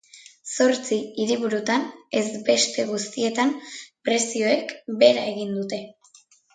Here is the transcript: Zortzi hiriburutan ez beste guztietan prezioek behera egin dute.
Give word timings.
Zortzi 0.53 0.97
hiriburutan 1.23 1.85
ez 2.21 2.25
beste 2.49 2.87
guztietan 2.89 3.55
prezioek 4.11 4.77
behera 5.07 5.31
egin 5.33 5.59
dute. 5.63 5.85